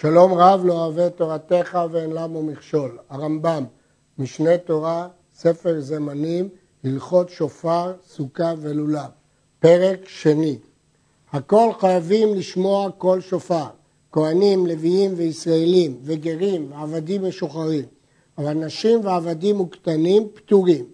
שלום 0.00 0.32
רב 0.34 0.64
לא 0.64 0.72
אוהב 0.72 1.08
תורתך 1.08 1.78
ואין 1.90 2.10
למו 2.12 2.42
מכשול. 2.42 2.98
הרמב"ם, 3.10 3.64
משנה 4.18 4.58
תורה, 4.58 5.08
ספר 5.34 5.80
זמנים, 5.80 6.48
הלכות 6.84 7.28
שופר, 7.30 7.92
סוכה 8.06 8.54
ולולב. 8.60 9.10
פרק 9.60 10.08
שני. 10.08 10.58
הכל 11.32 11.70
חייבים 11.80 12.34
לשמוע 12.34 12.90
קול 12.90 13.20
שופר. 13.20 13.66
כהנים, 14.12 14.66
לוויים 14.66 15.12
וישראלים, 15.16 15.98
וגרים, 16.02 16.72
ועבדים 16.72 17.24
משוחררים. 17.24 17.84
אבל 18.38 18.54
נשים 18.54 19.00
ועבדים 19.04 19.60
וקטנים 19.60 20.28
פטורים. 20.34 20.84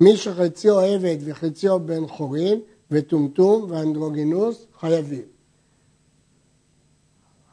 מי 0.00 0.16
שחציו 0.16 0.78
עבד 0.78 1.16
וחציו 1.24 1.80
בן 1.80 2.06
חורין 2.06 2.60
וטומטום 2.90 3.70
ואנדרוגינוס 3.70 4.66
חייבים. 4.80 5.37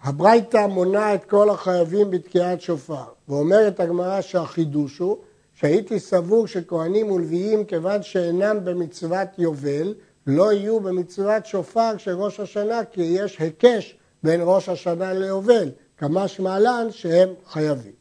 הברייתא 0.05 0.67
מונה 0.67 1.15
את 1.15 1.25
כל 1.25 1.49
החייבים 1.49 2.11
בתקיעת 2.11 2.61
שופר, 2.61 3.03
ואומרת 3.29 3.79
הגמרא 3.79 4.21
שהחידוש 4.21 4.97
הוא 4.97 5.17
שהייתי 5.53 5.99
סבור 5.99 6.47
שכהנים 6.47 7.11
ולוויים 7.11 7.65
כיוון 7.65 8.03
שאינם 8.03 8.65
במצוות 8.65 9.27
יובל 9.37 9.93
לא 10.27 10.53
יהיו 10.53 10.79
במצוות 10.79 11.45
שופר 11.45 11.97
של 11.97 12.11
ראש 12.11 12.39
השנה 12.39 12.85
כי 12.85 13.01
יש 13.01 13.39
היקש 13.39 13.97
בין 14.23 14.41
ראש 14.43 14.69
השנה 14.69 15.13
ליובל, 15.13 15.71
כמה 15.97 16.27
שמעלן 16.27 16.87
שהם 16.91 17.29
חייבים. 17.47 17.93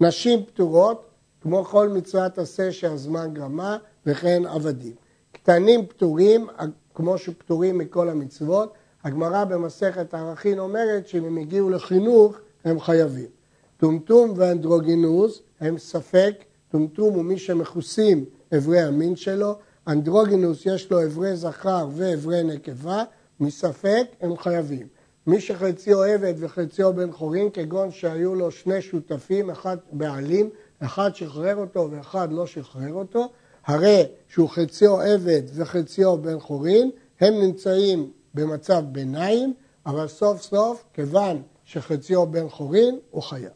נשים 0.00 0.44
פטורות 0.44 1.06
כמו 1.40 1.64
כל 1.64 1.88
מצוות 1.88 2.38
עשה 2.38 2.72
שהזמן 2.72 3.34
גרמה 3.34 3.76
וכן 4.06 4.42
עבדים. 4.46 4.94
קטנים 5.32 5.86
פטורים 5.86 6.46
כמו 6.94 7.18
שפטורים 7.18 7.78
מכל 7.78 8.08
המצוות 8.08 8.72
הגמרא 9.08 9.44
במסכת 9.44 10.14
ערכין 10.14 10.58
אומרת 10.58 11.08
שאם 11.08 11.24
הם 11.24 11.36
הגיעו 11.36 11.70
לחינוך 11.70 12.36
הם 12.64 12.80
חייבים. 12.80 13.26
טומטום 13.76 14.32
ואנדרוגינוס 14.36 15.42
הם 15.60 15.78
ספק, 15.78 16.34
טומטום 16.70 17.14
הוא 17.14 17.24
מי 17.24 17.38
שמכוסים 17.38 18.24
אברי 18.56 18.80
המין 18.80 19.16
שלו, 19.16 19.54
אנדרוגינוס 19.88 20.66
יש 20.66 20.90
לו 20.90 21.04
אברי 21.04 21.36
זכר 21.36 21.88
ואברי 21.92 22.42
נקבה, 22.42 23.04
מספק 23.40 24.06
הם 24.20 24.36
חייבים. 24.36 24.86
מי 25.26 25.40
שחציו 25.40 26.02
עבד 26.02 26.34
וחציו 26.38 26.92
בן 26.94 27.12
חורין, 27.12 27.50
כגון 27.50 27.90
שהיו 27.90 28.34
לו 28.34 28.50
שני 28.50 28.82
שותפים, 28.82 29.50
אחד 29.50 29.76
בעלים, 29.92 30.50
אחד 30.80 31.10
שחרר 31.14 31.56
אותו 31.56 31.88
ואחד 31.90 32.32
לא 32.32 32.46
שחרר 32.46 32.92
אותו, 32.92 33.28
הרי 33.66 34.02
שהוא 34.28 34.48
חציו 34.48 35.00
עבד 35.00 35.42
וחציו 35.54 36.18
בן 36.18 36.40
חורין, 36.40 36.90
הם 37.20 37.34
נמצאים 37.34 38.10
במצב 38.34 38.82
ביניים, 38.92 39.54
אבל 39.86 40.08
סוף 40.08 40.42
סוף, 40.42 40.84
כיוון 40.94 41.42
שחציו 41.64 42.26
בן 42.26 42.48
חורין, 42.48 42.98
הוא 43.10 43.22
חייב. 43.22 43.52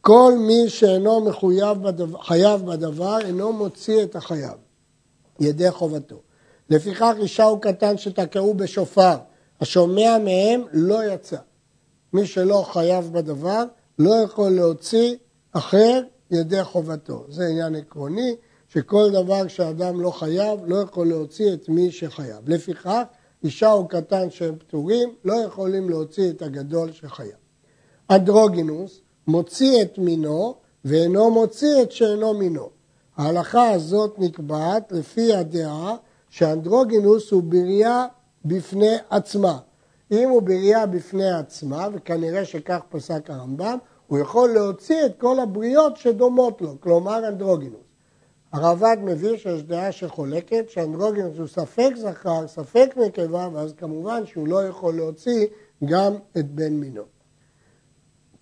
כל 0.00 0.32
מי 0.38 0.68
שאינו 0.68 1.20
מחויב 1.20 1.82
בדבר, 1.82 2.22
חייב 2.22 2.66
בדבר, 2.66 3.18
אינו 3.20 3.52
מוציא 3.52 4.02
את 4.02 4.16
החייב, 4.16 4.56
ידי 5.40 5.70
חובתו. 5.70 6.20
לפיכך 6.70 7.12
אישה 7.18 7.44
הוא 7.44 7.60
קטן 7.60 7.98
שתקעו 7.98 8.54
בשופר, 8.54 9.16
השומע 9.60 10.18
מהם 10.18 10.64
לא 10.72 11.04
יצא. 11.04 11.36
מי 12.12 12.26
שלא 12.26 12.64
חייב 12.72 13.12
בדבר, 13.12 13.64
לא 13.98 14.14
יכול 14.24 14.50
להוציא 14.50 15.16
אחר 15.52 16.02
ידי 16.30 16.64
חובתו. 16.64 17.24
זה 17.28 17.46
עניין 17.46 17.74
עקרוני, 17.74 18.36
שכל 18.68 19.10
דבר 19.12 19.48
שאדם 19.48 20.00
לא 20.00 20.10
חייב, 20.10 20.60
לא 20.66 20.76
יכול 20.76 21.06
להוציא 21.06 21.52
את 21.52 21.68
מי 21.68 21.90
שחייב. 21.90 22.48
לפיכך, 22.48 23.02
אישה 23.44 23.72
או 23.72 23.88
קטן 23.88 24.30
שהם 24.30 24.56
פטורים, 24.58 25.14
לא 25.24 25.34
יכולים 25.34 25.90
להוציא 25.90 26.30
את 26.30 26.42
הגדול 26.42 26.92
שחייב. 26.92 27.32
אנדרוגינוס 28.10 29.00
מוציא 29.26 29.82
את 29.82 29.98
מינו 29.98 30.54
ואינו 30.84 31.30
מוציא 31.30 31.82
את 31.82 31.92
שאינו 31.92 32.34
מינו. 32.34 32.70
ההלכה 33.16 33.70
הזאת 33.70 34.14
נקבעת 34.18 34.92
לפי 34.92 35.34
הדעה 35.34 35.96
שאנדרוגינוס 36.30 37.30
הוא 37.30 37.42
בריאה 37.42 38.06
בפני 38.44 38.96
עצמה. 39.10 39.58
אם 40.12 40.28
הוא 40.28 40.42
בריאה 40.42 40.86
בפני 40.86 41.32
עצמה, 41.32 41.88
וכנראה 41.92 42.44
שכך 42.44 42.80
פסק 42.88 43.30
הרמב"ם, 43.30 43.78
הוא 44.06 44.18
יכול 44.18 44.50
להוציא 44.50 45.06
את 45.06 45.12
כל 45.18 45.40
הבריות 45.40 45.96
שדומות 45.96 46.62
לו, 46.62 46.80
כלומר 46.80 47.28
אנדרוגינוס. 47.28 47.91
הרעב"ד 48.52 48.96
מביא 49.02 49.36
שיש 49.36 49.62
דעה 49.62 49.92
שחולקת 49.92 50.64
שאנדרוגינוס 50.68 51.38
הוא 51.38 51.46
ספק 51.46 51.90
זכר, 51.96 52.46
ספק 52.46 52.94
נקבה, 52.96 53.48
ואז 53.52 53.72
כמובן 53.72 54.26
שהוא 54.26 54.48
לא 54.48 54.66
יכול 54.66 54.94
להוציא 54.94 55.46
גם 55.84 56.14
את 56.38 56.50
בן 56.50 56.72
מינו. 56.72 57.02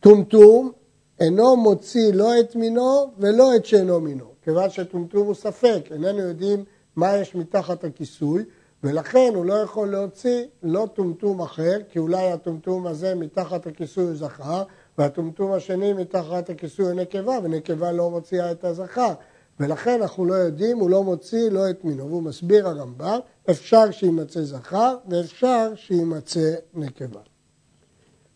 טומטום 0.00 0.72
אינו 1.20 1.56
מוציא 1.56 2.12
לא 2.12 2.40
את 2.40 2.56
מינו 2.56 3.10
ולא 3.18 3.56
את 3.56 3.66
שאינו 3.66 4.00
מינו, 4.00 4.24
כיוון 4.42 4.70
שטומטום 4.70 5.26
הוא 5.26 5.34
ספק, 5.34 5.84
איננו 5.90 6.18
יודעים 6.18 6.64
מה 6.96 7.16
יש 7.16 7.34
מתחת 7.34 7.84
הכיסוי, 7.84 8.44
ולכן 8.84 9.32
הוא 9.34 9.44
לא 9.44 9.54
יכול 9.54 9.88
להוציא 9.88 10.44
לא 10.62 10.88
טומטום 10.94 11.40
אחר, 11.40 11.78
כי 11.88 11.98
אולי 11.98 12.32
הטומטום 12.32 12.86
הזה 12.86 13.14
מתחת 13.14 13.66
הכיסוי 13.66 14.04
הוא 14.04 14.14
זכר, 14.14 14.62
והטומטום 14.98 15.52
השני 15.52 15.92
מתחת 15.92 16.50
הכיסוי 16.50 16.84
הוא 16.84 16.94
נקבה, 16.94 17.38
ונקבה 17.42 17.92
לא 17.92 18.10
מוציאה 18.10 18.50
את 18.52 18.64
הזכר. 18.64 19.12
ולכן 19.60 20.02
אנחנו 20.02 20.24
לא 20.24 20.34
יודעים, 20.34 20.78
הוא 20.78 20.90
לא 20.90 21.04
מוציא 21.04 21.50
לא 21.50 21.70
את 21.70 21.84
מינו. 21.84 22.08
והוא 22.08 22.22
מסביר 22.22 22.68
הרמב"ם, 22.68 23.18
אפשר 23.50 23.90
שימצא 23.90 24.42
זכר 24.42 24.96
ואפשר 25.08 25.72
שימצא 25.74 26.54
נקבה. 26.74 27.20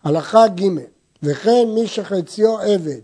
הלכה 0.02 0.48
ג' 0.48 0.64
וכן 1.22 1.64
מי 1.74 1.86
שחציו 1.86 2.58
עבד 2.58 3.00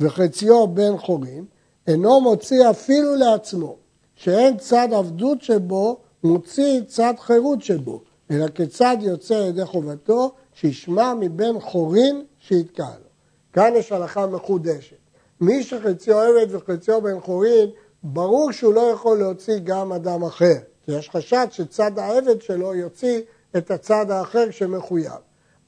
וחציו 0.00 0.68
בן 0.68 0.96
חורין, 0.96 1.44
אינו 1.86 2.20
מוציא 2.20 2.70
אפילו 2.70 3.14
לעצמו, 3.16 3.76
שאין 4.14 4.56
צד 4.56 4.88
עבדות 4.92 5.42
שבו 5.42 6.00
מוציא 6.24 6.80
צד 6.86 7.14
חירות 7.18 7.62
שבו, 7.62 8.02
אלא 8.30 8.48
כיצד 8.48 8.96
יוצא 9.00 9.34
ידי 9.48 9.64
חובתו, 9.64 10.32
שישמע 10.52 11.14
מבן 11.20 11.60
חורין 11.60 12.24
שיתקע 12.38 12.84
לו. 12.84 13.08
כאן 13.52 13.72
יש 13.76 13.92
הלכה 13.92 14.26
מחודשת. 14.26 15.03
מי 15.40 15.62
שחציו 15.62 16.20
עבד 16.20 16.54
וחציו 16.54 17.00
בן 17.02 17.20
חורין, 17.20 17.70
ברור 18.02 18.52
שהוא 18.52 18.74
לא 18.74 18.80
יכול 18.80 19.18
להוציא 19.18 19.58
גם 19.64 19.92
אדם 19.92 20.22
אחר, 20.22 20.54
כי 20.84 20.92
יש 20.92 21.10
חשד 21.10 21.46
שצד 21.50 21.98
העבד 21.98 22.42
שלו 22.42 22.74
יוציא 22.74 23.20
את 23.56 23.70
הצד 23.70 24.10
האחר 24.10 24.50
שמחויב. 24.50 25.12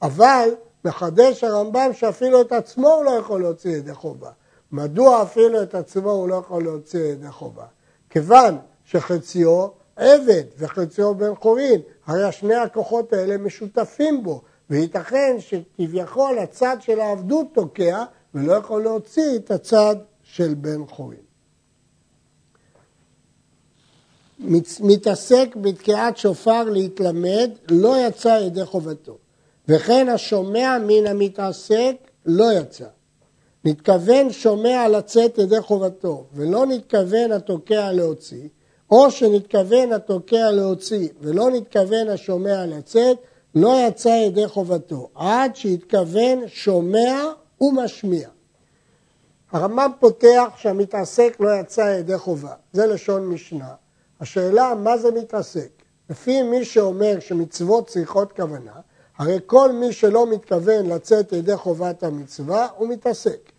אבל 0.01 0.49
מחדש 0.85 1.43
הרמב"ם 1.43 1.89
שאפילו 1.93 2.41
את 2.41 2.51
עצמו 2.51 2.89
הוא 2.89 3.03
לא 3.03 3.11
יכול 3.11 3.41
להוציא 3.41 3.71
ידי 3.71 3.93
חובה. 3.93 4.29
מדוע 4.71 5.23
אפילו 5.23 5.63
את 5.63 5.75
עצמו 5.75 6.11
הוא 6.11 6.27
לא 6.27 6.35
יכול 6.35 6.63
להוציא 6.63 6.99
ידי 6.99 7.31
חובה? 7.31 7.65
כיוון 8.09 8.57
שחציו 8.85 9.67
עבד 9.95 10.43
וחציו 10.57 11.15
בן 11.15 11.35
חורין, 11.35 11.81
הרי 12.05 12.31
שני 12.31 12.55
הכוחות 12.55 13.13
האלה 13.13 13.37
משותפים 13.37 14.23
בו, 14.23 14.41
וייתכן 14.69 15.35
שכביכול 15.39 16.39
הצד 16.39 16.77
של 16.79 16.99
העבדות 16.99 17.47
תוקע 17.53 18.03
ולא 18.35 18.53
יכול 18.53 18.83
להוציא 18.83 19.35
את 19.35 19.51
הצד 19.51 19.95
של 20.23 20.53
בן 20.53 20.85
חורין. 20.87 21.27
מתעסק 24.79 25.55
בתקיעת 25.61 26.17
שופר 26.17 26.63
להתלמד, 26.63 27.49
לא 27.71 28.07
יצא 28.07 28.39
ידי 28.45 28.65
חובתו. 28.65 29.17
וכן 29.67 30.09
השומע 30.09 30.77
מן 30.87 31.07
המתעסק 31.07 31.95
לא 32.25 32.53
יצא. 32.53 32.85
נתכוון 33.65 34.31
שומע 34.31 34.87
לצאת 34.87 35.37
ידי 35.37 35.61
חובתו, 35.61 36.25
ולא 36.33 36.65
נתכוון 36.65 37.31
התוקע 37.31 37.91
להוציא, 37.91 38.47
או 38.91 39.11
שנתכוון 39.11 39.93
התוקע 39.93 40.51
להוציא, 40.51 41.07
ולא 41.21 41.51
נתכוון 41.51 42.09
השומע 42.09 42.65
לצאת, 42.65 43.17
לא 43.55 43.77
יצא 43.87 44.09
ידי 44.09 44.47
חובתו, 44.47 45.09
עד 45.15 45.55
שהתכוון 45.55 46.39
שומע 46.47 47.23
ומשמיע. 47.61 48.29
הרמב"ם 49.51 49.91
פותח 49.99 50.53
שהמתעסק 50.55 51.37
לא 51.39 51.49
יצא 51.59 51.97
ידי 51.99 52.17
חובה, 52.17 52.53
זה 52.73 52.85
לשון 52.85 53.27
משנה. 53.27 53.73
השאלה 54.19 54.75
מה 54.75 54.97
זה 54.97 55.11
מתעסק? 55.11 55.69
לפי 56.09 56.41
מי 56.43 56.65
שאומר 56.65 57.19
שמצוות 57.19 57.87
צריכות 57.87 58.33
כוונה, 58.33 58.71
הרי 59.17 59.39
כל 59.45 59.71
מי 59.71 59.93
שלא 59.93 60.31
מתכוון 60.31 60.85
לצאת 60.85 61.33
ידי 61.33 61.57
חובת 61.57 62.03
המצווה, 62.03 62.67
הוא 62.77 62.87
מתעסק. 62.87 63.51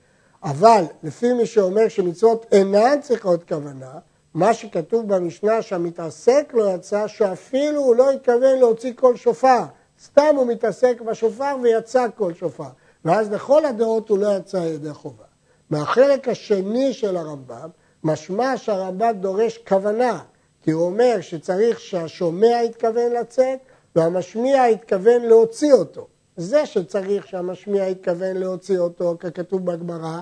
אבל 0.42 0.84
לפי 1.02 1.32
מי 1.32 1.46
שאומר 1.46 1.88
שמצוות 1.88 2.46
אינן 2.52 3.00
צריכות 3.00 3.48
כוונה, 3.48 3.98
מה 4.34 4.54
שכתוב 4.54 5.14
במשנה 5.14 5.62
שהמתעסק 5.62 6.50
לא 6.54 6.74
יצא, 6.74 7.06
שאפילו 7.06 7.80
הוא 7.80 7.96
לא 7.96 8.10
התכוון 8.10 8.58
להוציא 8.58 8.92
כל 8.96 9.16
שופר. 9.16 9.62
סתם 10.04 10.34
הוא 10.36 10.46
מתעסק 10.46 11.00
בשופר 11.00 11.56
ויצא 11.62 12.06
כל 12.16 12.34
שופר. 12.34 12.68
ואז 13.04 13.32
לכל 13.32 13.64
הדעות 13.64 14.08
הוא 14.08 14.18
לא 14.18 14.36
יצא 14.36 14.56
ידי 14.56 14.92
חובה. 14.92 15.24
מהחלק 15.70 16.28
השני 16.28 16.92
של 16.92 17.16
הרמב"ם, 17.16 17.68
משמע 18.04 18.56
שהרמב"ם 18.56 19.12
דורש 19.20 19.58
כוונה, 19.68 20.18
כי 20.62 20.70
הוא 20.70 20.86
אומר 20.86 21.16
שצריך 21.20 21.80
שהשומע 21.80 22.62
יתכוון 22.64 23.12
לצאת 23.12 23.58
והמשמיע 23.96 24.68
יתכוון 24.68 25.22
להוציא 25.22 25.72
אותו. 25.72 26.06
זה 26.36 26.66
שצריך 26.66 27.26
שהמשמיע 27.26 27.88
יתכוון 27.88 28.36
להוציא 28.36 28.78
אותו, 28.78 29.16
ככתוב 29.20 29.64
בגמרא, 29.72 30.20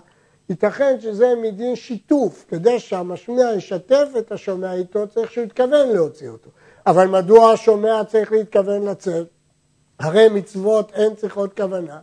ייתכן 0.48 1.00
שזה 1.00 1.34
מדין 1.42 1.76
שיתוף, 1.76 2.44
כדי 2.48 2.80
שהמשמיע 2.80 3.52
ישתף 3.56 4.08
את 4.18 4.32
השומע 4.32 4.74
איתו, 4.74 5.08
צריך 5.08 5.32
שהוא 5.32 5.44
יתכוון 5.44 5.88
להוציא 5.88 6.28
אותו. 6.28 6.50
אבל 6.86 7.06
מדוע 7.06 7.52
השומע 7.52 8.04
צריך 8.04 8.32
להתכוון 8.32 8.82
לצאת? 8.82 9.26
הרי 9.98 10.28
מצוות 10.28 10.92
אין 10.94 11.14
צריכות 11.14 11.56
כוונה. 11.56 11.98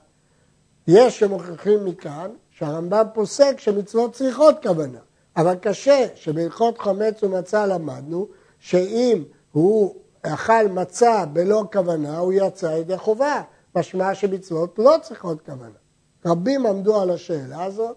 יש 0.88 1.19
שמוכיחים 1.19 1.85
מכאן 1.85 2.31
שהרמב"ם 2.51 3.06
פוסק 3.13 3.59
שמצוות 3.59 4.13
צריכות 4.13 4.56
כוונה, 4.63 5.00
אבל 5.38 5.56
קשה 5.56 6.07
שבהלכות 6.15 6.77
חמץ 6.77 7.24
ומצה 7.24 7.65
למדנו 7.65 8.27
שאם 8.59 9.24
הוא 9.51 9.95
אכל 10.21 10.68
מצה 10.68 11.25
בלא 11.25 11.63
כוונה, 11.74 12.18
הוא 12.18 12.33
יצא 12.33 12.65
ידי 12.65 12.97
חובה. 12.97 13.41
משמע 13.75 14.15
שמצוות 14.15 14.80
לא 14.80 14.95
צריכות 15.01 15.41
כוונה. 15.41 15.77
רבים 16.25 16.65
עמדו 16.65 17.01
על 17.01 17.09
השאלה 17.09 17.63
הזאת. 17.63 17.95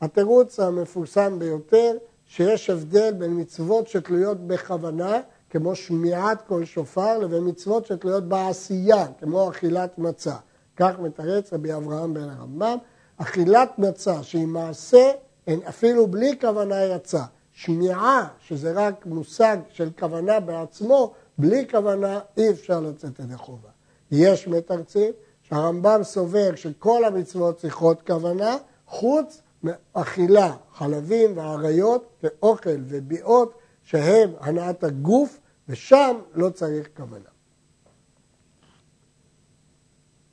התירוץ 0.00 0.60
המפורסם 0.60 1.38
ביותר, 1.38 1.96
שיש 2.26 2.70
הבדל 2.70 3.12
בין 3.12 3.40
מצוות 3.40 3.88
שתלויות 3.88 4.46
בכוונה, 4.46 5.20
כמו 5.50 5.74
שמיעת 5.74 6.42
כל 6.46 6.64
שופר, 6.64 7.18
לבין 7.18 7.48
מצוות 7.48 7.86
שתלויות 7.86 8.28
בעשייה, 8.28 9.06
כמו 9.20 9.50
אכילת 9.50 9.98
מצה. 9.98 10.36
כך 10.76 10.98
מתרץ 10.98 11.52
רבי 11.52 11.74
אברהם 11.74 12.14
בן 12.14 12.28
הרמב"ם. 12.28 12.78
אכילת 13.16 13.78
מצה 13.78 14.22
שהיא 14.22 14.46
מעשה, 14.46 15.10
אין 15.46 15.60
אפילו 15.68 16.06
בלי 16.06 16.38
כוונה 16.40 16.84
יצא. 16.84 17.22
שמיעה, 17.54 18.28
שזה 18.40 18.72
רק 18.72 19.06
מושג 19.06 19.56
של 19.70 19.88
כוונה 19.98 20.40
בעצמו, 20.40 21.12
בלי 21.38 21.68
כוונה 21.70 22.20
אי 22.36 22.50
אפשר 22.50 22.80
לצאת 22.80 23.18
ידי 23.18 23.36
חובה. 23.36 23.68
יש 24.10 24.48
מתרצים 24.48 25.12
שהרמב"ם 25.42 26.00
סובר 26.02 26.54
שכל 26.54 27.04
המצוות 27.04 27.56
צריכות 27.56 28.02
כוונה, 28.06 28.56
חוץ 28.86 29.42
מאכילה, 29.62 30.56
חלבים 30.74 31.36
ואריות 31.36 32.04
ואוכל 32.22 32.78
וביאות, 32.88 33.54
שהם 33.82 34.30
הנעת 34.40 34.84
הגוף, 34.84 35.38
ושם 35.68 36.16
לא 36.34 36.50
צריך 36.50 36.88
כוונה. 36.96 37.33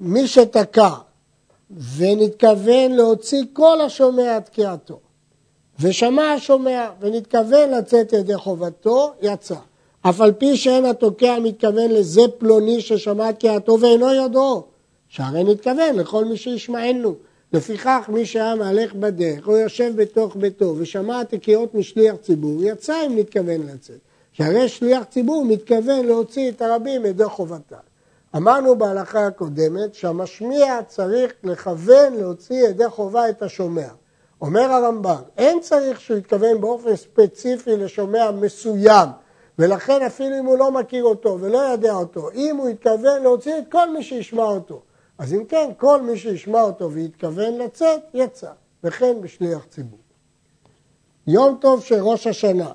מי 0.04 0.28
שתקע 0.28 0.90
ונתכוון 1.98 2.92
להוציא 2.92 3.44
כל 3.54 3.82
השומע 3.82 4.40
תקיעתו, 4.40 5.00
ושמע 5.80 6.32
השומע 6.32 6.90
ונתכוון 7.00 7.70
לצאת 7.70 8.14
ידי 8.14 8.38
חובתו, 8.38 9.14
יצא. 9.22 9.56
אף 10.02 10.22
על 10.22 10.32
פי 10.32 10.58
שאין 10.58 10.86
התוקע 10.86 11.40
מתכוון 11.44 11.92
לזה 11.92 12.22
פלוני 12.38 12.82
ששמע 12.82 13.32
תקיעתו 13.32 13.78
ואינו 13.82 14.14
יודעו, 14.14 14.64
שהרי 15.08 15.44
נתכוון 15.44 15.96
לכל 15.96 16.26
מי 16.26 16.38
שישמענו. 16.38 17.16
לפיכך 17.54 18.10
מי 18.10 18.26
שהיה 18.26 18.56
מהלך 18.56 18.94
בדרך 18.94 19.48
או 19.48 19.58
יושב 19.58 19.94
בתוך 19.96 20.36
ביתו 20.36 20.76
ושמע 20.78 21.24
תקיעות 21.24 21.76
משליח 21.76 22.16
ציבור, 22.16 22.64
יצא 22.64 23.06
אם 23.06 23.18
נתכוון 23.18 23.68
לצאת. 23.68 24.00
שהרי 24.34 24.70
שליח 24.70 25.04
ציבור 25.04 25.46
מתכוון 25.46 26.06
להוציא 26.06 26.50
את 26.50 26.62
הרבים 26.62 27.06
ידי 27.06 27.26
חובתם. 27.26 27.91
אמרנו 28.36 28.78
בהלכה 28.78 29.28
הקודמת 29.28 29.94
שהמשמיע 29.94 30.80
צריך 30.88 31.34
לכוון 31.44 32.14
להוציא 32.14 32.68
ידי 32.68 32.90
חובה 32.90 33.30
את 33.30 33.42
השומע. 33.42 33.88
אומר 34.42 34.72
הרמב"ם, 34.72 35.22
אין 35.38 35.60
צריך 35.60 36.02
שהוא 36.02 36.18
יתכוון 36.18 36.62
באופן 36.62 36.96
ספציפי 36.96 37.78
לשומע 37.78 38.32
מסוים, 38.32 39.10
ולכן 39.60 40.02
אפילו 40.02 40.40
אם 40.40 40.46
הוא 40.46 40.58
לא 40.58 40.72
מכיר 40.72 41.04
אותו 41.04 41.38
ולא 41.42 41.58
יודע 41.58 41.94
אותו, 41.94 42.32
אם 42.32 42.58
הוא 42.58 42.70
יתכוון 42.70 43.24
להוציא 43.24 43.58
את 43.58 43.72
כל 43.72 43.90
מי 43.94 44.04
שישמע 44.04 44.44
אותו. 44.44 44.82
אז 45.18 45.34
אם 45.34 45.46
כן, 45.46 45.70
כל 45.78 46.02
מי 46.02 46.18
שישמע 46.18 46.62
אותו 46.62 46.92
ויתכוון 46.92 47.58
לצאת, 47.58 48.02
יצא, 48.14 48.52
וכן 48.84 49.22
בשליח 49.22 49.66
ציבור. 49.70 50.00
יום 51.28 51.58
טוב 51.62 51.84
של 51.84 52.02
ראש 52.02 52.28
השנה, 52.28 52.72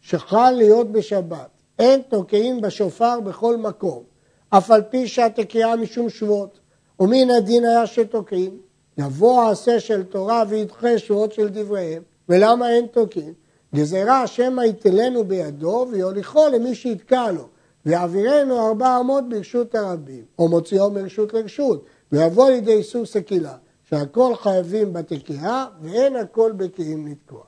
שחל 0.00 0.50
להיות 0.50 0.92
בשבת, 0.92 1.48
אין 1.78 2.02
תוקעים 2.08 2.60
בשופר 2.60 3.20
בכל 3.20 3.56
מקום, 3.56 4.02
אף 4.50 4.70
על 4.70 4.82
פי 4.82 5.08
שהתקיעה 5.08 5.76
משום 5.76 6.10
שבועות, 6.10 6.58
ומן 7.00 7.30
הדין 7.30 7.64
היה 7.64 7.86
שתוקעים, 7.86 8.58
יבוא 8.98 9.42
העשה 9.42 9.80
של 9.80 10.02
תורה 10.02 10.44
וידחה 10.48 10.98
שבועות 10.98 11.32
של 11.32 11.48
דבריהם, 11.48 12.02
ולמה 12.28 12.70
אין 12.70 12.86
תוקעים? 12.86 13.32
גזירה 13.74 14.26
שמא 14.26 14.62
יתלנו 14.62 15.24
בידו 15.24 15.86
ויוליכו 15.90 16.48
למי 16.52 16.74
שיתקע 16.74 17.32
לו, 17.32 17.48
ויעבירנו 17.86 18.68
ארבע 18.68 19.00
אמות 19.00 19.28
ברשות 19.28 19.74
הרבים, 19.74 20.24
או 20.38 20.48
מוציאו 20.48 20.90
מרשות 20.90 21.34
לרשות, 21.34 21.84
ויבוא 22.12 22.50
לידי 22.50 22.72
איסור 22.72 23.06
סקילה, 23.06 23.54
שהכל 23.84 24.34
חייבים 24.36 24.92
בתקיעה 24.92 25.66
ואין 25.82 26.16
הכל 26.16 26.52
בקיאים 26.56 27.06
לתקוע. 27.06 27.47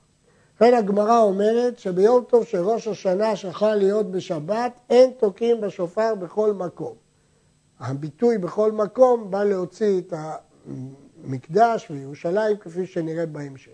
לכן 0.61 0.75
הגמרא 0.75 1.19
אומרת 1.19 1.79
שביום 1.79 2.25
טוב 2.25 2.45
של 2.45 2.59
ראש 2.59 2.89
השנה 2.89 3.37
שחל 3.37 3.75
להיות 3.75 4.11
בשבת, 4.11 4.73
אין 4.91 5.11
תוקעים 5.19 5.61
בשופר 5.61 6.15
בכל 6.15 6.53
מקום. 6.53 6.95
הביטוי 7.79 8.39
בכל 8.39 8.73
מקום 8.73 9.31
בא 9.31 9.45
להוציא 9.45 10.01
את 10.01 10.15
המקדש 11.25 11.91
וירושלים 11.91 12.57
כפי 12.57 12.87
שנראה 12.87 13.27
בהמשך. 13.27 13.73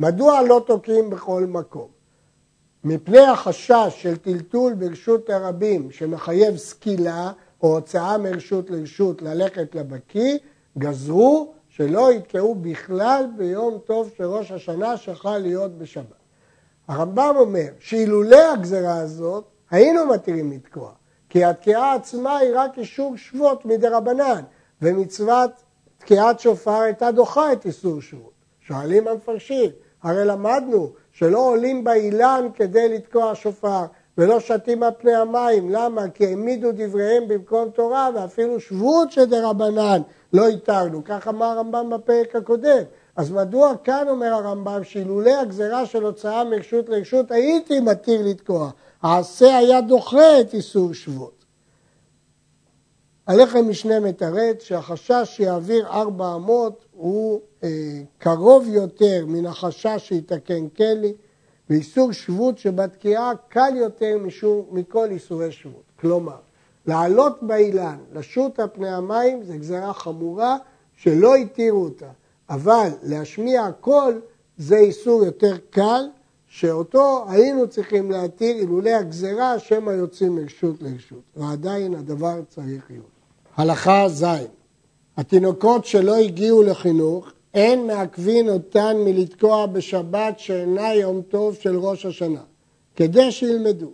מדוע 0.00 0.42
לא 0.42 0.64
תוקעים 0.66 1.10
בכל 1.10 1.46
מקום? 1.48 1.88
מפני 2.84 3.26
החשש 3.26 3.94
של 3.96 4.16
טלטול 4.16 4.74
ברשות 4.74 5.30
הרבים 5.30 5.90
שמחייב 5.90 6.56
סקילה 6.56 7.32
או 7.62 7.74
הוצאה 7.74 8.18
מרשות 8.18 8.70
לרשות 8.70 9.22
ללכת 9.22 9.74
לבקיא, 9.74 10.38
גזרו 10.78 11.52
שלא 11.68 12.12
יתקעו 12.12 12.54
בכלל 12.54 13.24
ביום 13.36 13.78
טוב 13.84 14.10
של 14.16 14.24
ראש 14.24 14.50
השנה 14.50 14.96
שחל 14.96 15.38
להיות 15.38 15.78
בשבת. 15.78 16.21
הרמב"ם 16.88 17.34
אומר 17.38 17.68
שאילולא 17.80 18.52
הגזרה 18.52 18.96
הזאת, 18.96 19.44
היינו 19.70 20.06
מתירים 20.06 20.52
לתקוע, 20.52 20.90
כי 21.28 21.44
התקיעה 21.44 21.94
עצמה 21.94 22.36
היא 22.38 22.50
רק 22.54 22.78
אישור 22.78 23.16
שבות 23.16 23.64
מדי 23.64 23.88
רבנן, 23.88 24.42
ומצוות 24.82 25.50
תקיעת 25.98 26.40
שופר 26.40 26.80
הייתה 26.80 27.10
דוחה 27.10 27.52
את 27.52 27.66
איסור 27.66 28.00
שבות. 28.00 28.32
שואלים 28.60 29.08
המפרשים, 29.08 29.70
הרי 30.02 30.24
למדנו 30.24 30.90
שלא 31.12 31.38
עולים 31.38 31.84
באילן 31.84 32.46
כדי 32.54 32.88
לתקוע 32.88 33.34
שופר, 33.34 33.84
ולא 34.18 34.40
שתים 34.40 34.82
על 34.82 34.90
פני 34.98 35.14
המים. 35.14 35.70
למה? 35.70 36.08
כי 36.08 36.26
העמידו 36.26 36.68
דבריהם 36.72 37.28
במקום 37.28 37.70
תורה, 37.70 38.10
ואפילו 38.14 38.60
שבות 38.60 39.12
שדרבנן 39.12 40.02
לא 40.32 40.48
התרנו. 40.48 41.04
כך 41.04 41.28
אמר 41.28 41.46
הרמב"ם 41.46 41.90
בפרק 41.90 42.36
הקודם. 42.36 42.82
אז 43.16 43.30
מדוע 43.30 43.72
כאן 43.84 44.06
אומר 44.08 44.26
הרמב"ם 44.26 44.84
שאילולא 44.84 45.40
הגזרה 45.40 45.86
של 45.86 46.02
הוצאה 46.02 46.44
מרשות 46.44 46.88
לרשות 46.88 47.30
הייתי 47.30 47.80
מתיר 47.80 48.26
לתקוע. 48.26 48.70
העשה 49.02 49.56
היה 49.56 49.80
דוחה 49.80 50.40
את 50.40 50.54
איסור 50.54 50.94
שבות. 50.94 51.44
הלחם 53.26 53.68
משנה 53.68 54.00
מתרץ 54.00 54.62
שהחשש 54.62 55.22
שיעביר 55.24 55.86
ארבע 55.86 56.34
אמות 56.34 56.84
הוא 56.92 57.40
אה, 57.64 57.68
קרוב 58.18 58.68
יותר 58.68 59.24
מן 59.26 59.46
החשש 59.46 60.08
שיתקן 60.08 60.68
כלי, 60.68 61.12
ואיסור 61.70 62.12
שבות 62.12 62.58
שבתקיעה 62.58 63.32
קל 63.48 63.76
יותר 63.76 64.18
משום, 64.18 64.66
מכל 64.70 65.10
איסורי 65.10 65.52
שבות. 65.52 65.82
כלומר, 66.00 66.36
לעלות 66.86 67.42
באילן, 67.42 67.98
לשוט 68.12 68.60
על 68.60 68.68
פני 68.72 68.90
המים, 68.90 69.42
זה 69.42 69.56
גזרה 69.56 69.92
חמורה 69.92 70.56
שלא 70.96 71.34
התירו 71.34 71.84
אותה. 71.84 72.08
אבל 72.52 72.88
להשמיע 73.02 73.70
קול 73.80 74.20
זה 74.58 74.76
איסור 74.76 75.24
יותר 75.24 75.56
קל, 75.70 76.04
שאותו 76.46 77.24
היינו 77.28 77.68
צריכים 77.68 78.10
להתיר 78.10 78.56
אילולא 78.56 78.90
הגזרה 78.90 79.58
שמא 79.58 79.90
יוצאים 79.90 80.36
מרשות 80.36 80.82
לרשות. 80.82 81.22
ועדיין 81.36 81.94
הדבר 81.94 82.40
צריך 82.48 82.82
להיות. 82.90 83.06
הלכה 83.56 84.08
ז' 84.08 84.24
התינוקות 85.16 85.84
שלא 85.84 86.16
הגיעו 86.16 86.62
לחינוך, 86.62 87.32
אין 87.54 87.86
מעכבין 87.86 88.48
אותן 88.48 88.96
מלתקוע 89.04 89.66
בשבת 89.66 90.38
שאינה 90.38 90.94
יום 90.94 91.22
טוב 91.22 91.54
של 91.54 91.76
ראש 91.78 92.06
השנה, 92.06 92.42
כדי 92.96 93.32
שילמדו. 93.32 93.90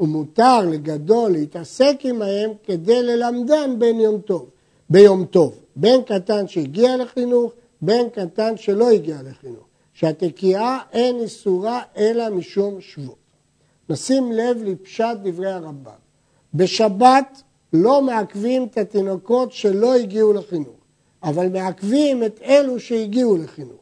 ומותר 0.00 0.60
לגדול 0.70 1.32
להתעסק 1.32 1.96
עמהם 2.04 2.50
כדי 2.64 3.02
ללמדן 3.02 3.78
בין 3.78 4.00
יום 4.00 4.20
טוב, 4.20 4.46
ביום 4.90 5.24
טוב, 5.24 5.54
בין 5.76 6.02
קטן 6.02 6.48
שהגיע 6.48 6.96
לחינוך 6.96 7.52
בן 7.82 8.08
קטן 8.08 8.56
שלא 8.56 8.90
הגיע 8.90 9.16
לחינוך, 9.24 9.64
שהתקיעה 9.92 10.78
אין 10.92 11.20
איסורה 11.20 11.82
אלא 11.96 12.30
משום 12.30 12.80
שבות. 12.80 13.16
נשים 13.88 14.32
לב 14.32 14.62
לפשט 14.64 15.16
דברי 15.22 15.50
הרמב"ם. 15.52 15.92
בשבת 16.54 17.42
לא 17.72 18.02
מעכבים 18.02 18.64
את 18.64 18.78
התינוקות 18.78 19.52
שלא 19.52 19.94
הגיעו 19.94 20.32
לחינוך, 20.32 20.76
אבל 21.22 21.48
מעכבים 21.48 22.24
את 22.24 22.40
אלו 22.42 22.80
שהגיעו 22.80 23.36
לחינוך. 23.36 23.80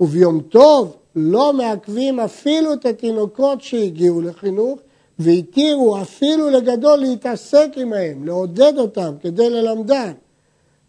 וביום 0.00 0.40
טוב 0.40 0.96
לא 1.16 1.52
מעכבים 1.52 2.20
אפילו 2.20 2.72
את 2.72 2.86
התינוקות 2.86 3.62
שהגיעו 3.62 4.22
לחינוך, 4.22 4.78
והתירו 5.18 6.02
אפילו 6.02 6.50
לגדול 6.50 6.98
להתעסק 6.98 7.68
עמהם, 7.76 8.26
לעודד 8.26 8.78
אותם 8.78 9.14
כדי 9.20 9.50
ללמדן. 9.50 10.12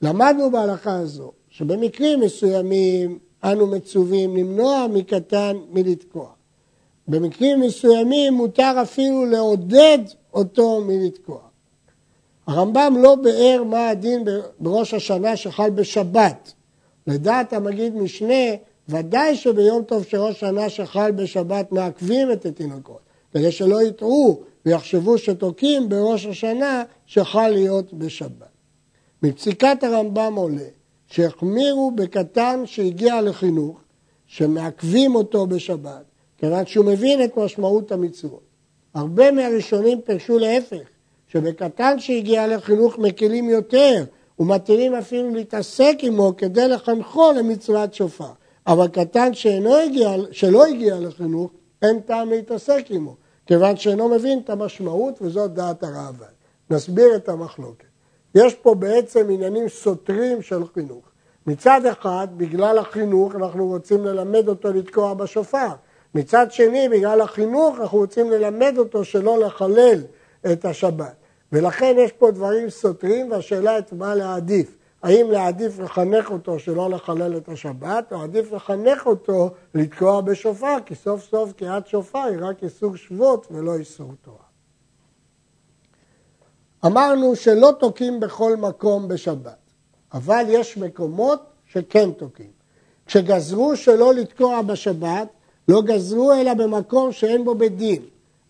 למדנו 0.01 0.51
בהלכה 0.51 0.93
הזו 0.93 1.31
שבמקרים 1.51 2.19
מסוימים 2.19 3.19
אנו 3.43 3.67
מצווים 3.67 4.37
למנוע 4.37 4.87
מקטן 4.93 5.57
מלתקוע. 5.71 6.27
במקרים 7.07 7.59
מסוימים 7.59 8.33
מותר 8.33 8.73
אפילו 8.81 9.25
לעודד 9.25 9.97
אותו 10.33 10.81
מלתקוע. 10.81 11.39
הרמב"ם 12.47 12.95
לא 13.01 13.15
ביאר 13.15 13.63
מה 13.63 13.89
הדין 13.89 14.23
בראש 14.59 14.93
השנה 14.93 15.35
שחל 15.35 15.69
בשבת. 15.69 16.53
לדעת 17.07 17.53
המגיד 17.53 17.95
משנה, 17.95 18.43
ודאי 18.89 19.35
שביום 19.35 19.83
טוב 19.83 20.03
של 20.03 20.17
ראש 20.17 20.39
שנה 20.39 20.69
שחל 20.69 21.11
בשבת 21.11 21.71
מעכבים 21.71 22.31
את 22.31 22.45
התינוקות, 22.45 23.01
כדי 23.33 23.51
שלא 23.51 23.81
יטעו 23.81 24.41
ויחשבו 24.65 25.17
שתוקעים 25.17 25.89
בראש 25.89 26.25
השנה 26.25 26.83
שחל 27.05 27.49
להיות 27.49 27.93
בשבת. 27.93 28.51
מפסיקת 29.23 29.83
הרמב"ם 29.83 30.33
עולה 30.35 30.80
שהחמירו 31.11 31.91
בקטן 31.95 32.63
שהגיע 32.65 33.21
לחינוך, 33.21 33.79
שמעכבים 34.27 35.15
אותו 35.15 35.47
בשבת, 35.47 36.03
כיוון 36.37 36.65
שהוא 36.65 36.85
מבין 36.85 37.23
את 37.23 37.37
משמעות 37.37 37.91
המצוות. 37.91 38.43
הרבה 38.93 39.31
מהראשונים 39.31 40.01
פירשו 40.01 40.39
להפך, 40.39 40.87
שבקטן 41.27 41.99
שהגיע 41.99 42.47
לחינוך 42.47 42.97
מקלים 42.97 43.49
יותר, 43.49 44.03
ומתירים 44.39 44.95
אפילו 44.95 45.35
להתעסק 45.35 45.97
עמו 46.01 46.33
כדי 46.37 46.67
לחנכו 46.67 47.31
למצוות 47.37 47.93
שופר. 47.93 48.31
אבל 48.67 48.87
קטן 48.87 49.33
הגיע, 49.83 50.15
שלא 50.31 50.65
הגיע 50.65 50.99
לחינוך, 50.99 51.51
אין 51.81 51.99
טעם 51.99 52.29
להתעסק 52.29 52.85
עמו, 52.89 53.15
כיוון 53.45 53.77
שאינו 53.77 54.09
מבין 54.09 54.39
את 54.39 54.49
המשמעות 54.49 55.21
וזאת 55.21 55.53
דעת 55.53 55.83
הראב"ד. 55.83 56.25
נסביר 56.69 57.15
את 57.15 57.29
המחלוקת. 57.29 57.90
יש 58.35 58.55
פה 58.55 58.75
בעצם 58.75 59.27
עניינים 59.29 59.69
סותרים 59.69 60.41
של 60.41 60.63
חינוך. 60.73 61.05
מצד 61.47 61.85
אחד, 61.85 62.27
בגלל 62.37 62.77
החינוך 62.77 63.35
אנחנו 63.35 63.67
רוצים 63.67 64.05
ללמד 64.05 64.47
אותו 64.47 64.73
לתקוע 64.73 65.13
בשופר. 65.13 65.67
מצד 66.15 66.51
שני, 66.51 66.89
בגלל 66.89 67.21
החינוך 67.21 67.79
אנחנו 67.79 67.97
רוצים 67.97 68.31
ללמד 68.31 68.73
אותו 68.77 69.05
שלא 69.05 69.39
לחלל 69.39 70.03
את 70.51 70.65
השבת. 70.65 71.15
ולכן 71.51 71.95
יש 71.99 72.11
פה 72.11 72.31
דברים 72.31 72.69
סותרים, 72.69 73.31
והשאלה 73.31 73.77
את 73.77 73.93
מה 73.93 74.15
להעדיף. 74.15 74.77
האם 75.03 75.31
להעדיף 75.31 75.79
לחנך 75.79 76.31
אותו 76.31 76.59
שלא 76.59 76.89
לחלל 76.89 77.37
את 77.37 77.49
השבת, 77.49 78.13
או 78.13 78.21
עדיף 78.21 78.51
לחנך 78.51 79.05
אותו 79.05 79.49
לתקוע 79.75 80.21
בשופר, 80.21 80.77
כי 80.85 80.95
סוף 80.95 81.23
סוף 81.23 81.51
תקיעת 81.51 81.87
שופר 81.87 82.19
היא 82.19 82.37
רק 82.41 82.63
איסור 82.63 82.95
שבות 82.95 83.47
ולא 83.51 83.75
איסור 83.75 84.13
תורה. 84.21 84.50
אמרנו 86.85 87.35
שלא 87.35 87.71
תוקעים 87.79 88.19
בכל 88.19 88.55
מקום 88.55 89.07
בשבת, 89.07 89.57
אבל 90.13 90.45
יש 90.47 90.77
מקומות 90.77 91.39
שכן 91.73 92.11
תוקעים. 92.11 92.49
כשגזרו 93.05 93.75
שלא 93.75 94.13
לתקוע 94.13 94.61
בשבת, 94.61 95.27
לא 95.67 95.81
גזרו 95.81 96.33
אלא 96.33 96.53
במקום 96.53 97.11
שאין 97.11 97.45
בו 97.45 97.55
בית 97.55 97.77
דין. 97.77 98.01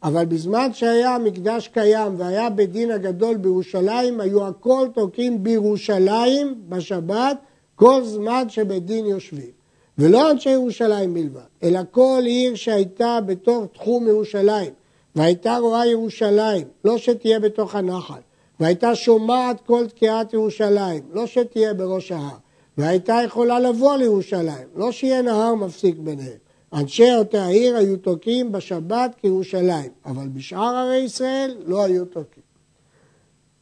אבל 0.03 0.25
בזמן 0.25 0.73
שהיה 0.73 1.15
המקדש 1.15 1.67
קיים 1.67 2.19
והיה 2.19 2.49
בית 2.49 2.71
דין 2.71 2.91
הגדול 2.91 3.37
בירושלים, 3.37 4.19
היו 4.19 4.47
הכל 4.47 4.87
תוקעים 4.93 5.43
בירושלים 5.43 6.55
בשבת 6.69 7.37
כל 7.75 8.03
זמן 8.03 8.49
שבית 8.49 8.85
דין 8.85 9.05
יושבים. 9.05 9.51
ולא 9.97 10.31
אנשי 10.31 10.49
ירושלים 10.49 11.13
בלבד, 11.13 11.41
אלא 11.63 11.79
כל 11.91 12.21
עיר 12.25 12.55
שהייתה 12.55 13.19
בתוך 13.25 13.65
תחום 13.73 14.07
ירושלים, 14.07 14.73
והייתה 15.15 15.57
רואה 15.57 15.85
ירושלים, 15.85 16.67
לא 16.83 16.97
שתהיה 16.97 17.39
בתוך 17.39 17.75
הנחל, 17.75 18.19
והייתה 18.59 18.95
שומעת 18.95 19.61
כל 19.61 19.87
תקיעת 19.87 20.33
ירושלים, 20.33 21.03
לא 21.11 21.27
שתהיה 21.27 21.73
בראש 21.73 22.11
ההר, 22.11 22.37
והייתה 22.77 23.15
יכולה 23.25 23.59
לבוא 23.59 23.97
לירושלים, 23.97 24.67
לא 24.75 24.91
שיהיה 24.91 25.21
נהר 25.21 25.55
מפסיק 25.55 25.97
ביניהם. 25.97 26.37
אנשי 26.73 27.15
אותה 27.15 27.43
העיר 27.43 27.77
היו 27.77 27.97
תוקעים 27.97 28.51
בשבת 28.51 29.15
כירושלים, 29.17 29.91
אבל 30.05 30.27
בשאר 30.27 30.75
ערי 30.75 30.97
ישראל 30.97 31.57
לא 31.65 31.83
היו 31.83 32.05
תוקעים. 32.05 32.45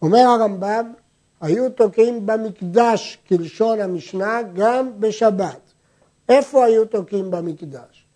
אומר 0.02 0.20
הרמב"ם, 0.20 0.94
היו 1.42 1.70
תוקעים 1.70 2.26
במקדש 2.26 3.18
כלשון 3.28 3.82
המשנה 3.82 4.40
גם 4.54 4.90
בשבת. 5.00 5.74
איפה 6.30 6.66
היו 6.66 6.86
תוקעים 6.86 7.32
במקדש? 7.32 8.09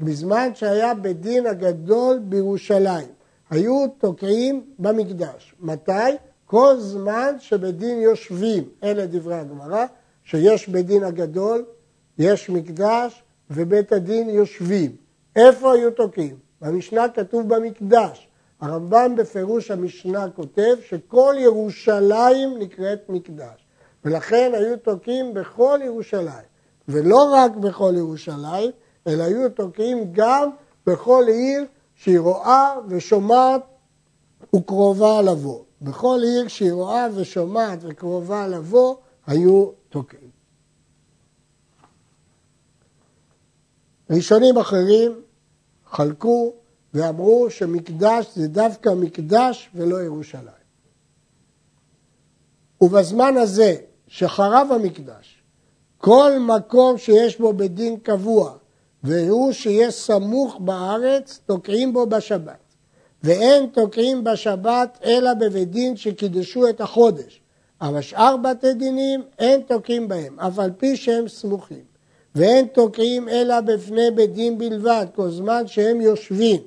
בזמן 0.00 0.48
שהיה 0.54 0.94
בית 0.94 1.20
דין 1.20 1.46
הגדול 1.46 2.18
בירושלים. 2.18 3.08
היו 3.50 3.86
תוקעים 3.98 4.64
במקדש. 4.78 5.54
מתי? 5.60 6.16
כל 6.46 6.76
זמן 6.78 7.34
שבית 7.38 7.76
דין 7.76 7.98
יושבים. 8.00 8.64
אלה 8.82 9.06
דברי 9.06 9.34
הגמרא, 9.34 9.84
שיש 10.24 10.68
בית 10.68 10.86
דין 10.86 11.04
הגדול, 11.04 11.64
יש 12.18 12.50
מקדש, 12.50 13.22
ובית 13.50 13.92
הדין 13.92 14.30
יושבים. 14.30 14.96
איפה 15.36 15.72
היו 15.72 15.90
תוקעים? 15.90 16.36
במשנה 16.60 17.08
כתוב 17.08 17.54
במקדש. 17.54 18.28
הרמב"ם 18.60 19.16
בפירוש 19.16 19.70
המשנה 19.70 20.26
כותב 20.36 20.76
שכל 20.88 21.34
ירושלים 21.38 22.58
נקראת 22.58 23.08
מקדש. 23.08 23.66
ולכן 24.04 24.52
היו 24.54 24.76
תוקעים 24.76 25.34
בכל 25.34 25.80
ירושלים. 25.84 26.48
ולא 26.88 27.30
רק 27.32 27.56
בכל 27.56 27.92
ירושלים, 27.96 28.70
אלא 29.06 29.22
היו 29.22 29.50
תוקעים 29.50 30.12
גם 30.12 30.50
בכל 30.86 31.24
עיר 31.28 31.64
שהיא 31.94 32.18
רואה 32.18 32.74
ושומעת 32.88 33.62
וקרובה 34.54 35.22
לבוא. 35.22 35.64
בכל 35.82 36.20
עיר 36.22 36.48
שהיא 36.48 36.72
רואה 36.72 37.06
ושומעת 37.14 37.78
וקרובה 37.82 38.46
לבוא, 38.48 38.96
היו 39.26 39.70
תוקעים. 39.88 40.30
ראשונים 44.10 44.58
אחרים 44.58 45.22
חלקו 45.86 46.52
ואמרו 46.94 47.50
שמקדש 47.50 48.26
זה 48.34 48.48
דווקא 48.48 48.88
מקדש 48.96 49.70
ולא 49.74 50.02
ירושלים. 50.02 50.58
ובזמן 52.80 53.36
הזה 53.36 53.76
שחרב 54.06 54.68
המקדש, 54.74 55.42
כל 55.98 56.32
מקום 56.40 56.98
שיש 56.98 57.38
בו 57.38 57.52
בית 57.52 57.74
דין 57.74 57.96
קבוע 57.96 58.57
והוא 59.04 59.52
שיהיה 59.52 59.90
סמוך 59.90 60.56
בארץ, 60.60 61.40
תוקעים 61.46 61.92
בו 61.92 62.06
בשבת. 62.06 62.68
ואין 63.22 63.66
תוקעים 63.66 64.24
בשבת 64.24 64.98
אלא 65.04 65.34
בבית 65.34 65.70
דין 65.70 65.96
שקידשו 65.96 66.68
את 66.68 66.80
החודש. 66.80 67.40
אבל 67.80 68.00
שאר 68.00 68.36
בתי 68.36 68.74
דינים 68.74 69.22
אין 69.38 69.60
תוקעים 69.60 70.08
בהם, 70.08 70.40
אף 70.40 70.58
על 70.58 70.70
פי 70.76 70.96
שהם 70.96 71.28
סמוכים. 71.28 71.84
ואין 72.34 72.66
תוקעים 72.66 73.28
אלא 73.28 73.60
בפני 73.60 74.10
בית 74.14 74.32
דין 74.32 74.58
בלבד, 74.58 75.06
כל 75.14 75.30
זמן 75.30 75.66
שהם 75.66 76.00
יושבים. 76.00 76.60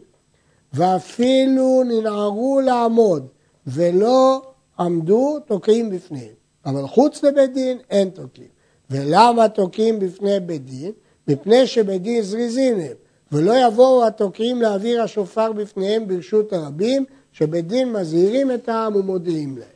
ואפילו 0.73 1.83
ננערו 1.83 2.61
לעמוד 2.63 3.27
ולא 3.67 4.41
עמדו, 4.79 5.39
תוקעים 5.45 5.89
בפניהם. 5.89 6.33
אבל 6.65 6.87
חוץ 6.87 7.23
לבית 7.23 7.53
דין 7.53 7.77
אין 7.89 8.09
תוקעים. 8.09 8.47
ולמה 8.89 9.49
תוקעים 9.49 9.99
בפני 9.99 10.39
בית 10.39 10.65
דין? 10.65 10.91
מפני 11.31 11.67
שבית 11.67 12.01
דין 12.01 12.21
זריזים 12.21 12.79
הם, 12.79 12.93
ולא 13.31 13.67
יבואו 13.67 14.07
התוקעים 14.07 14.61
להעביר 14.61 15.01
השופר 15.01 15.51
בפניהם 15.51 16.07
ברשות 16.07 16.53
הרבים, 16.53 17.05
שבית 17.31 17.67
דין 17.67 17.93
מזהירים 17.93 18.51
את 18.51 18.69
העם 18.69 18.95
ומודיעים 18.95 19.57
להם. 19.57 19.67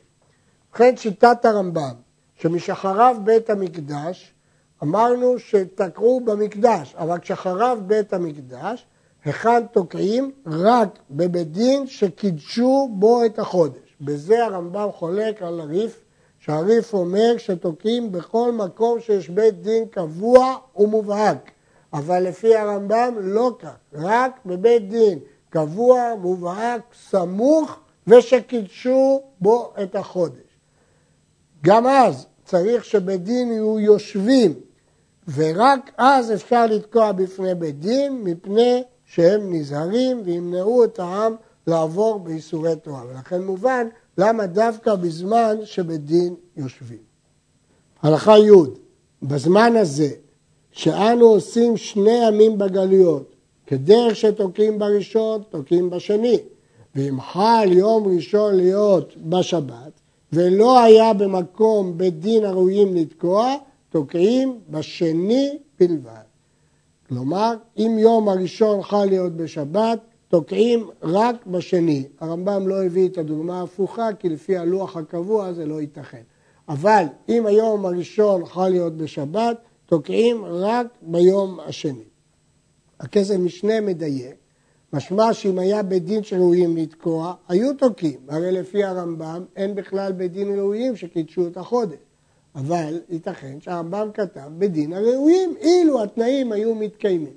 ובכן 0.70 0.98
שיטת 0.98 1.46
הרמב"ם, 1.46 1.94
שמשחריו 2.36 3.18
בית 3.24 3.50
המקדש 3.50 4.34
אמרנו 4.84 5.40
שתקעו 5.40 6.22
במקדש, 6.26 6.96
אבל 6.98 7.20
כשחרב 7.20 7.80
בית 7.88 8.14
המקדש, 8.14 8.86
היכן 9.26 9.66
תוקעים? 9.72 10.32
רק 10.46 11.00
בבית 11.12 11.52
דין 11.52 11.88
שקידשו 11.88 12.90
בו 12.92 13.26
את 13.26 13.40
החודש. 13.40 13.96
בזה 14.02 14.46
הרמב"ם 14.46 14.92
חולק 14.92 15.42
על 15.42 15.60
הריף, 15.60 16.05
שהריף 16.46 16.94
אומר 16.94 17.38
שתוקעים 17.38 18.12
בכל 18.12 18.52
מקום 18.52 19.00
שיש 19.00 19.30
בית 19.30 19.62
דין 19.62 19.86
קבוע 19.86 20.58
ומובהק. 20.76 21.52
אבל 21.94 22.20
לפי 22.20 22.56
הרמב"ם 22.56 23.16
לא 23.22 23.56
כך, 23.60 23.76
רק 23.94 24.40
בבית 24.46 24.90
דין 24.90 25.20
קבוע, 25.50 26.14
מובהק, 26.22 26.82
סמוך, 27.10 27.80
ושקידשו 28.08 29.22
בו 29.42 29.74
את 29.84 29.96
החודש. 29.96 30.58
גם 31.64 31.88
אז 31.88 32.26
צריך 32.46 32.86
שבית 32.86 33.24
דין 33.24 33.52
יהיו 33.52 33.80
יושבים 33.80 34.54
ורק 35.36 35.92
אז 35.98 36.34
אפשר 36.34 36.66
לתקוע 36.66 37.12
בפני 37.12 37.56
בית 37.56 37.80
דין, 37.80 38.24
מפני 38.24 38.84
שהם 39.06 39.54
נזהרים 39.54 40.22
וימנעו 40.26 40.84
את 40.84 41.00
העם 41.00 41.36
לעבור 41.68 42.20
בייסורי 42.20 42.76
תורה. 42.76 43.04
ולכן 43.10 43.42
מובן 43.42 43.88
למה 44.18 44.46
דווקא 44.46 44.96
בזמן 44.96 45.56
שבית 45.64 46.06
דין 46.06 46.36
יושבים. 46.58 46.98
הלכה 48.02 48.38
י' 48.38 48.52
בזמן 49.24 49.76
הזה 49.76 50.10
שאנו 50.72 51.26
עושים 51.26 51.78
שני 51.78 52.28
ימים 52.28 52.58
בגלויות, 52.58 53.36
כדרך 53.68 54.16
שתוקעים 54.16 54.80
בראשון, 54.80 55.42
תוקעים 55.50 55.90
בשני. 55.90 56.40
ואם 56.96 57.22
חל 57.22 57.70
יום 57.72 58.16
ראשון 58.16 58.56
להיות 58.56 59.18
בשבת, 59.18 59.92
ולא 60.34 60.80
היה 60.80 61.14
במקום 61.14 61.98
בית 61.98 62.20
דין 62.20 62.46
הראויים 62.46 62.96
לתקוע, 62.96 63.56
תוקעים 63.90 64.60
בשני 64.70 65.58
בלבד. 65.80 66.26
כלומר, 67.10 67.54
אם 67.78 67.96
יום 68.00 68.30
הראשון 68.30 68.84
חל 68.84 69.06
להיות 69.06 69.34
בשבת, 69.34 70.00
תוקעים 70.28 70.90
רק 71.04 71.46
בשני. 71.46 72.08
הרמב"ם 72.20 72.68
לא 72.68 72.84
הביא 72.84 73.08
את 73.08 73.18
הדוגמה 73.18 73.60
ההפוכה, 73.60 74.10
כי 74.20 74.30
לפי 74.30 74.58
הלוח 74.58 74.98
הקבוע 74.98 75.54
זה 75.54 75.66
לא 75.66 75.82
ייתכן. 75.82 76.22
אבל 76.70 77.06
אם 77.30 77.46
היום 77.46 77.86
הראשון 77.86 78.46
חל 78.46 78.70
להיות 78.70 78.98
בשבת, 78.98 79.58
תוקעים 79.86 80.46
רק 80.46 80.88
ביום 81.02 81.60
השני. 81.60 82.04
הכסף 83.00 83.36
משנה 83.36 83.82
מדייק, 83.82 84.36
משמע 84.94 85.34
שאם 85.34 85.60
היה 85.60 85.84
בית 85.84 86.06
דין 86.06 86.24
שראויים 86.24 86.78
לתקוע, 86.78 87.34
היו 87.48 87.74
תוקעים. 87.74 88.20
הרי 88.28 88.52
לפי 88.52 88.84
הרמב"ם 88.84 89.44
אין 89.56 89.76
בכלל 89.76 90.12
בית 90.12 90.32
דין 90.32 90.60
ראויים 90.60 90.96
שקידשו 90.96 91.48
את 91.48 91.58
החודש. 91.58 91.98
אבל 92.56 93.02
ייתכן 93.10 93.62
שהרמב"ם 93.62 94.10
כתב 94.14 94.50
בדין 94.58 94.94
הראויים, 94.94 95.56
אילו 95.60 96.04
התנאים 96.04 96.52
היו 96.52 96.76
מתקיימים. 96.76 97.34